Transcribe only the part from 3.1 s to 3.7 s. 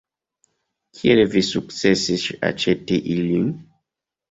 ilin?